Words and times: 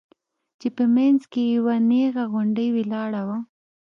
چې 0.59 0.67
په 0.77 0.83
منځ 0.95 1.21
کښې 1.31 1.41
يې 1.49 1.53
يوه 1.55 1.75
نيغه 1.89 2.23
غونډۍ 2.33 2.67
ولاړه 2.71 3.21
وه. 3.27 3.37